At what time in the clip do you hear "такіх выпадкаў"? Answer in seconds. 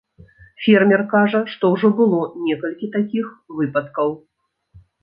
2.99-4.09